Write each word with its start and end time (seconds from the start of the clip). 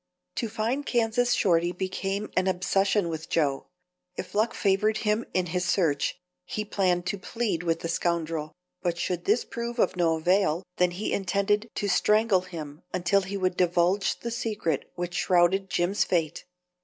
To 0.37 0.49
find 0.49 0.83
Kansas 0.83 1.33
Shorty 1.33 1.71
became 1.71 2.31
an 2.35 2.47
obsession 2.47 3.07
with 3.07 3.29
Joe. 3.29 3.67
If 4.17 4.33
luck 4.33 4.55
favored 4.55 4.97
him 5.05 5.27
in 5.35 5.45
his 5.53 5.63
search, 5.63 6.17
he 6.43 6.65
planned 6.65 7.05
to 7.05 7.19
plead 7.19 7.61
with 7.61 7.81
the 7.81 7.87
scoundrel, 7.87 8.51
but 8.81 8.97
should 8.97 9.25
this 9.25 9.45
prove 9.45 9.77
of 9.77 9.95
no 9.95 10.15
avail, 10.15 10.63
then 10.77 10.89
he 10.89 11.13
intended 11.13 11.69
to 11.75 11.87
strangle 11.87 12.41
him 12.41 12.81
until 12.91 13.21
he 13.21 13.37
would 13.37 13.55
divulge 13.55 14.19
the 14.21 14.31
secret 14.31 14.91
which 14.95 15.13
shrouded 15.13 15.69
Jim's 15.69 16.03
fate. 16.03 16.45